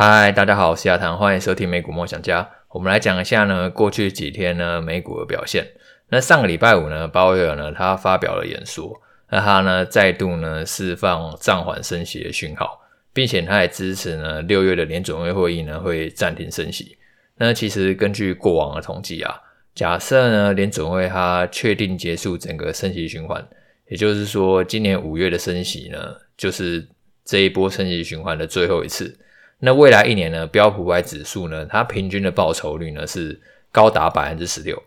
[0.00, 2.48] 嗨，大家好，我是亚堂，欢迎收听美股梦想家。
[2.68, 5.66] 我们来讲一下呢，过去几天呢美股的表现。
[6.10, 8.96] 那上个礼拜五呢，鲍威尔呢他发表了演说，
[9.28, 12.80] 那他呢再度呢释放暂缓升息的讯号，
[13.12, 16.96] 并且他也支持呢六月的联准会会议呢会暂停升息。
[17.36, 19.34] 那其实根据过往的统计啊，
[19.74, 23.44] 假设呢联准会它确定结束整个升息循环，
[23.88, 25.98] 也就是说今年五月的升息呢
[26.36, 26.86] 就是
[27.24, 29.18] 这一波升息循环的最后一次。
[29.60, 33.40] 那未来一年呢，标普五百指数呢，它平均的报酬率呢是
[33.72, 34.80] 高达百分之十六，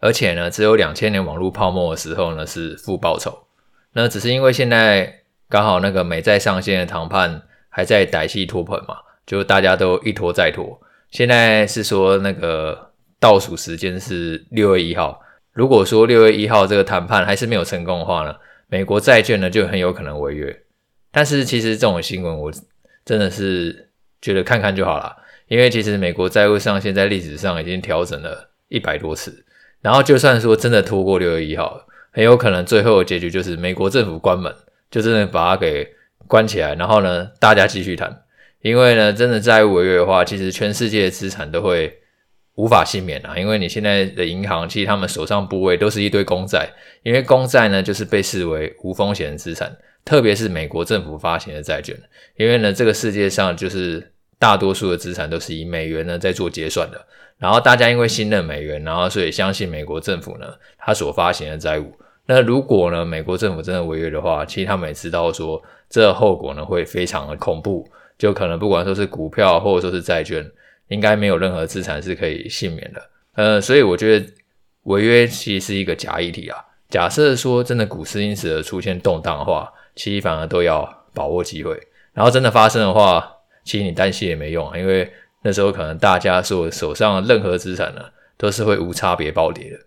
[0.00, 3.46] 而且呢，只有两千年网络泡沫的时候呢是负报酬。
[3.92, 10.80] 那只是因为现在刚好那个美债上限的谈判还在歹戏拖棚嘛，就大家都一拖再拖。
[11.12, 15.20] 现在是说那个倒数时间是六月一号，
[15.52, 18.34] 如果说六月一号这个谈判还是没有成功的话呢，
[18.66, 20.60] 美国债券呢就很有可能违约。
[21.12, 22.52] 但是其实这种新闻我
[23.04, 23.84] 真的是。
[24.20, 29.44] 觉得看看就好了，因为其实美国债务上限在历史上已经调整了一百多次，
[29.80, 34.54] 然后就算说真的拖过六月一号，很有可能最后的结局就是美国政府关门，
[34.90, 35.88] 就真的把它给
[36.26, 38.22] 关起来，然后呢，大家继续谈，
[38.60, 41.98] 因为呢，真的债务违约的话，其实全世界的资产都会
[42.56, 46.68] 无法幸免啊，因为你现在的银行其实他们手上部位都是一堆公债，
[47.04, 49.76] 因为公债呢就是被视为无风险资产。
[50.08, 51.94] 特别是美国政府发行的债券，
[52.38, 56.98] 因为呢，这个世界上就是大多数的资产都是以美元呢在做结算的，
[57.36, 60.46] 然后大家因为信任美元，然后所以相信美国政府呢，
[60.78, 61.92] 他所发行的债务。
[62.24, 70.50] 那如果呢，美国政府真的违约的话，其实他们也知道说，这后果呢会非常的恐怖，就可能不管说是股票或者说是债券，
[70.88, 73.10] 应该没有任何资产是可以幸免的。
[73.34, 74.26] 呃，所以我觉得
[74.84, 76.64] 违约其实是一个假议题啊。
[76.88, 81.76] 假设说真的股市因此而出现动荡的话，其实反而都要把握机会，
[82.14, 83.28] 然后真的发生的话，
[83.64, 88.02] 其实你担心也没用啊，因为那时候可能大家所手上任何资产呢，
[88.36, 89.78] 都是会无差别暴跌的。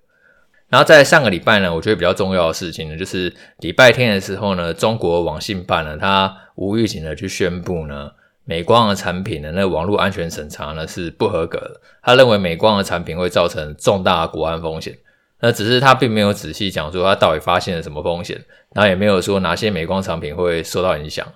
[0.67, 8.11] 然后在上个礼拜呢，我觉得比较重要的事情呢，就是礼拜天的时候呢，中国网信办呢，它无预警的去宣布呢，
[8.43, 14.97] 美光的产品的那网络安全审查呢是不合格的，他认为美光的产品会造成重大的国安风险。
[15.41, 18.39] 那只是他并没有仔细讲说他到底发现了什么风险，
[18.73, 21.27] 然后也没有说哪些美光产品会受到影响。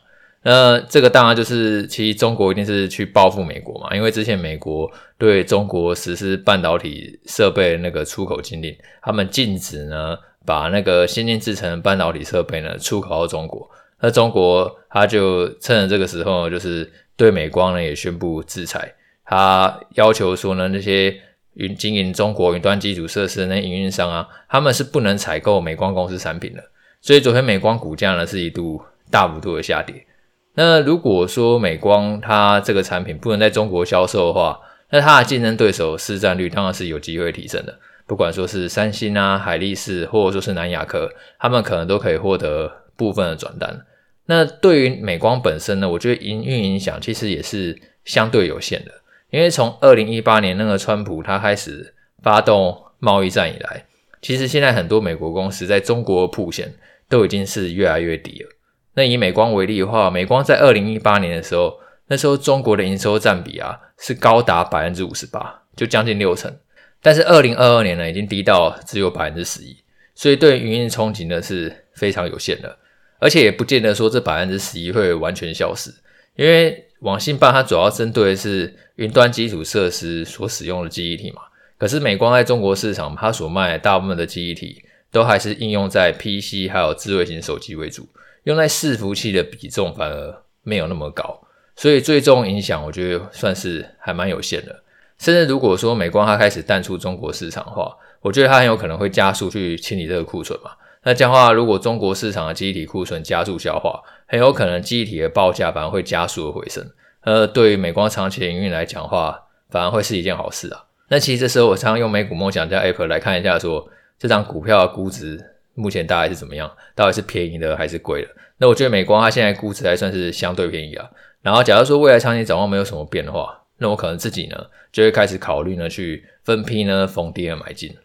[0.44, 10.16] 那这个当然就是，其实中国一定是去报复美国嘛，因为之前美国对中国实施半导体设备那个出口禁令，他们禁止呢
[10.46, 13.68] 把那个先进制程的半导体设备呢出口到中国。
[14.00, 18.94] 那中国他就趁着这个时候，就是对美光呢也宣布制裁，
[19.26, 21.20] 他要求说呢那些。
[21.56, 26.64] 云经营中国云端基础设施的那营运商啊，他们是不能采购美光公司产品的，
[27.02, 30.06] 所以昨天美光股价呢是一度大幅度的下跌。
[30.54, 37.78] 那如果说美光它这个产品不能在中国销售的话，那它的竞争对手市占率当然是有机会提升的。
[38.08, 43.86] 不管说是三星啊、海力士，或者说是南亚科，他们可能都可以获得部分的转单。
[44.28, 48.92] 那对于美光本身呢，我觉得营运影响其实也是相对有限的。
[49.36, 53.86] 因为从二零一八年那个川普他开始发动贸易战以来，
[54.22, 56.74] 其实现在很多美国公司在中国的曝险
[57.10, 58.50] 都已经是越来越低了。
[58.94, 66.56] 那以美光为例的话，美光在二零一八年的时候，那时候中国的营收占比啊是高达百分之五十八，就将近六成。
[67.02, 69.76] 但是二零二二年呢，已经低到只有百分之十一，
[70.16, 72.78] 所以对营运冲击呢是非常有限的，
[73.20, 75.94] 而且也不见得说这百分之十一会完全消失，
[76.36, 76.82] 因为。
[77.02, 81.42] 网信办它主要针对的是云端基础设施所使用的记忆体嘛，
[81.78, 84.82] 可是美光在中国市场，它所卖的大部分的记忆体
[85.12, 88.08] 都还是应用在 PC 还有智慧型手机为主，
[88.46, 94.84] 用在伺服器的比重反而没有那么高，所以最终影响我觉得算是还蛮有限的。
[95.20, 100.72] 甚至如果说美光它开始淡出中国市场的话，我觉得它很有可能会加速去清理这个库存嘛。
[101.04, 106.86] 那这样的话，如果中国市场的记忆体库存加速消化，很有可能记忆体的报价反而会加速的回升。
[107.22, 109.40] 呃，对于美光长期的营运来讲的话，
[109.70, 110.86] 反而会是一件好事啊。
[111.08, 118.30] 那其实这时候我常常用美股梦想家 App 来看一下说，这张股票的估值目前大概是怎么样，到底是便宜的还是贵的？
[118.58, 121.10] 那我觉得美光它现在估值还算是相对便宜啊。
[121.42, 124.58] 然后假如说未来长期展望没有什么变化，那我可能自己呢
[124.92, 127.96] 就会开始考虑呢去分批呢逢低的买进。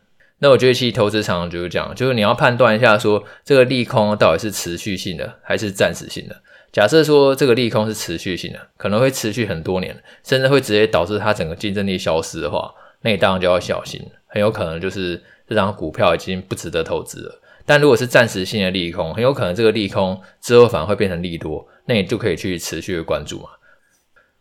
[0.41, 6.43] 那我觉得其实投资常常就是这样，就是你要判断一下说这个利空到底是持续性的还是暂时性的。
[6.73, 9.95] 假设说这个利空是持续性的，可能会持续很多年，
[10.25, 12.73] 甚至会直接导致它整个竞争力消失的话，
[13.03, 17.41] 那你当然就要小心，很有可能就是这张股票已经不值得投资了。
[17.67, 23.49] 但如果是暂时性的利空，很有可能这个利空之后反而会变成利多，那你就可以去持续的关注嘛。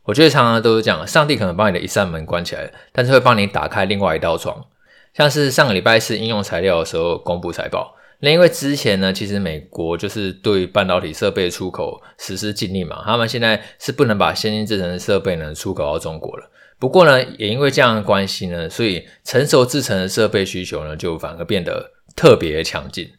[0.04, 4.66] 我觉得常常都是这样，上帝可能把你的一扇门关起来，但是会帮你打开另外一道窗。
[5.14, 16.50] 像是上个礼拜四应用材料的时候公布财报，那因为之前呢，其实美国就是对半导体设备出口实施禁令嘛，他们现在是不能把先进制程的设备呢出口到中国了。
[16.80, 23.10] 不过呢，也因为这样的关系呢，所以成熟制程的设备需求呢就反而变得特别强劲。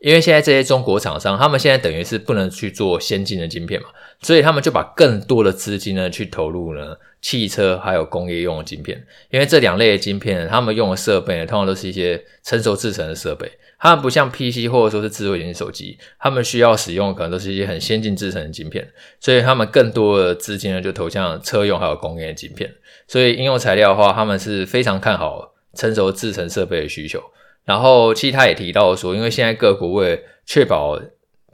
[0.00, 3.88] 因为现在这些中国厂商，他们现在等于是不能去做先进的晶片嘛，
[4.20, 6.94] 所以他们就把更多的资金呢去投入呢
[7.24, 9.02] 汽车还有工业用的晶片。
[9.30, 18.86] 因为这两类的晶片，他们用的设备呢，通常都是一些成熟制成的设备，他们不像 PC 或者说是智慧型手机，他们需要使用可能都是一些很先进制成的晶片，
[19.18, 22.70] 所以他们更多的资金呢就投向车用还有工业的晶片。
[23.08, 27.22] 所以应用材料的话，他们是非常看好成熟制成设备的需求。
[27.64, 31.00] 然后，其实他也提到说，因为现在各国为了确保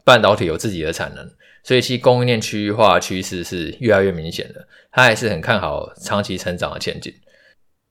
[0.04, 1.30] 半导体有自己的产能，
[1.62, 4.66] 所以其供应链区域化趋势是越来越明显的。
[4.92, 7.14] 他还是很看好长期成长的前景。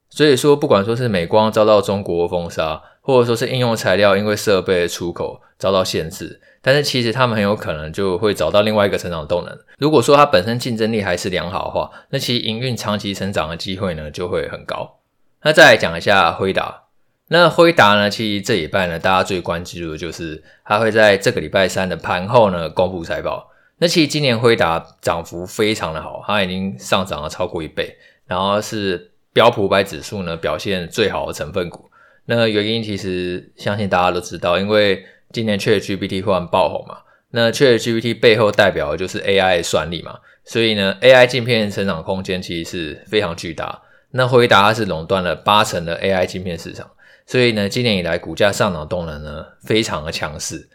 [0.09, 9.57] 所以说，不管说是美光遭到中国封杀，或者说是应用材料因为设备出口遭到限制，但是其实他们很有可能就会找到另外一个成长动能。
[9.77, 14.97] 如果说它本身竞争力还是良好的话，那其实营运长期成长的机会呢就会很高。
[15.43, 16.85] 那再来讲一下辉达。
[17.27, 18.09] 那辉达呢？
[18.09, 23.48] 其实这礼拜呢，大家最关注的就是它会在这个礼拜三的盘后呢公布财报。
[23.79, 27.95] 那其实今年辉达涨幅非常的好，它已经上涨了超过一倍，
[28.27, 31.89] 然后是标普五百指数呢表现最好的成分股。
[32.25, 36.97] 那原因其实相信大家都知道，因为今年 ChatGPT 忽然爆红嘛，
[37.31, 43.81] 那 ChatGPT 背后代表的就是 AI 算力嘛，所以呢，AI 晶片成长空间其实是非常巨大。
[44.11, 46.89] 那辉达它是垄断了八成的 AI 晶片市场。
[47.25, 50.67] 所以呢，今年以来股价上涨动能呢非常的强势。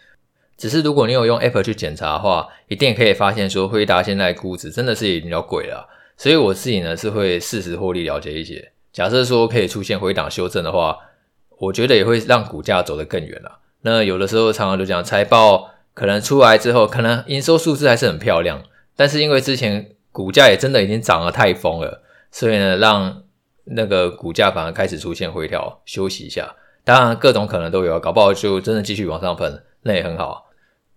[0.56, 5.88] 只是如果你有用 Apple 去检查的话，一定可以发现说，辉达现在估值真的是已经比较贵了。
[6.16, 8.72] 所以我自己呢是会适时获利了结一些。
[8.92, 10.96] 假设说可以出现回档修正的话，
[11.58, 13.58] 我觉得也会让股价走得更远了。
[13.82, 18.62] 那有的时候常常就讲财报可能出来之后，可能营收数字还是很漂亮，
[18.96, 23.20] 但是因为之前股价也真的已经涨得太疯了，所以呢让。
[23.66, 26.54] 那个股价反而开始出现回调，休息一下。
[26.84, 30.43] 当然，各种可能都有，搞不好就真的继续往上喷，那也很好。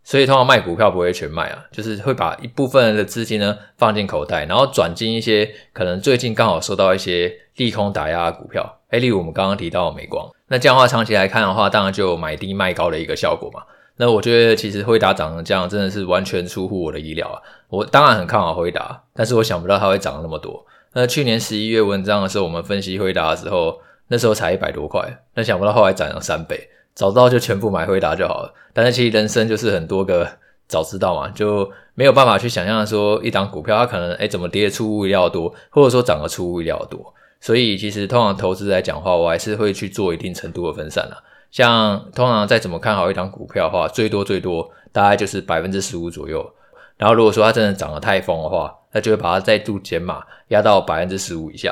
[0.07, 8.79] 所以，通常卖股票不会全卖啊，就是会把一部分的资金呢放进口袋，然后转进一些可能最近刚好受到一些利空打压的股票。
[8.87, 13.61] 哎，例如我们刚刚提到的美光，那这样的话长期来看的话，当然就买低卖高的一个效果嘛。
[13.97, 17.41] 那我觉得其实辉达涨成这样，真的是完全出乎我的意料啊。
[17.67, 20.65] 我当然很看好辉达，但是我想不到它会涨那么多。
[20.93, 28.51] 那去年十一月文章的时候，我们分析辉达的时候，那时候才一百多块，那想不到后来涨了三倍，早知道就全部买回答就好了。
[28.73, 30.27] 但是其实人生就是很多个
[30.67, 37.13] 早知道嘛，就没有办法去想象说一档股票它可能诶怎么跌得出乎意料多，或者说涨得出乎意料多。
[37.39, 41.21] 所以其实通常投资来讲的话，我还是会去做一定程度的分散啦。
[41.51, 46.51] 像通常再怎么看好一档股票的话，最多最多大概就是百分之十五左右。
[46.97, 51.71] 然后如果说它真的涨得太疯的话，那就会把它再度减码，压到百分之十五以下。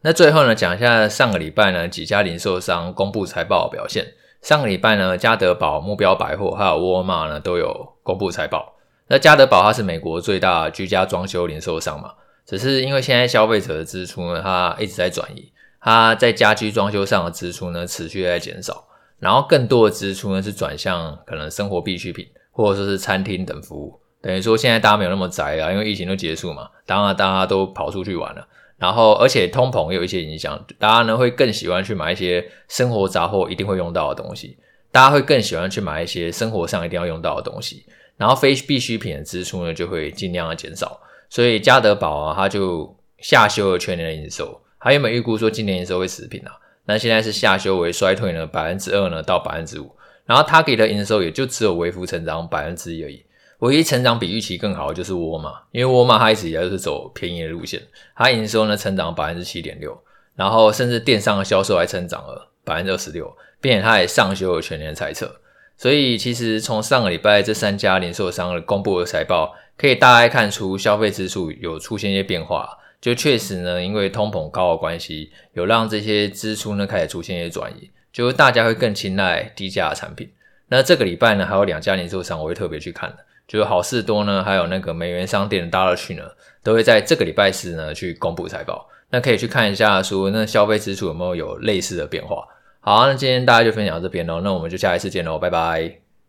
[0.00, 4.14] 那最后呢，讲一下上个礼拜呢几家零售商公布财报的表现。
[4.44, 8.74] 上个礼拜呢，家得宝、目标百货还有沃尔玛呢都有公布财报。
[9.08, 12.12] 那家得宝它是美国最大居家装修零售商嘛，
[12.44, 15.50] 只是因为现在消费者的支出呢，它一直在转移，
[15.80, 18.84] 它在家居装修上的支出呢持续在减少，
[19.18, 23.98] 然后更多的支出呢是转向可能生活必需品或者说是餐厅等服务。
[24.20, 28.46] 等于说，现在大家没有那么宅啊，因为疫情都结束嘛，当然大家都跑出去玩了。
[28.76, 34.58] 然后，而且通膨也有一些影响，大家呢会更喜欢去买一些生活杂货一定会用到的东西，
[34.90, 37.86] 大家会更喜欢去买一些生活上一定要用到的东西。
[38.16, 41.00] 然后非必需品的支出呢就会尽量的减少。
[41.28, 46.52] 所以家得宝啊，它就下修了全年的营收，它原本预估说今年营收会持平啊，
[46.84, 49.90] 那现在是下修为衰退呢百分之二呢到百分之五，
[50.26, 53.24] 然后它给的营收也就只有微幅成长百分之一而已。
[53.60, 57.80] 唯一成长比预期更好的就是沃尔玛，因为沃尔玛它一直以来都是走便宜的路线，
[58.14, 59.98] 它营收呢成长百分之七点六，
[60.34, 65.40] 然后甚至电商的销售还成长了百分之二十六，并且它也上修了全年财测。
[65.76, 80.30] 所以其实从上个礼拜这三家零售商公布的财报，可以大概看出消费支出有出现一些变化，就确实呢因为通膨高的关系，有让这些支出呢开始出现一些转移，就是大家会更青睐低价的产品。
[80.68, 83.18] 那这个礼拜呢还有两家零售商我会特别去看的。
[83.46, 86.24] 就是好事多呢，还有那个美元商店的 Dollar Tree 呢，
[86.62, 88.88] 都会在这个礼拜四呢去公布财报。
[89.10, 92.44] 那可以去看一下，说那消费支出有没有有类似的变化。
[92.80, 96.03] 好，那今天大家就分享到这边喽，那我们就下一次见喽，拜拜。